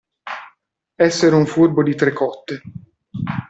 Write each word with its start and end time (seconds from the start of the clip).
Essere 0.95 1.35
un 1.35 1.45
furbo 1.45 1.83
di 1.83 1.93
tre 1.93 2.11
cotte. 2.11 2.61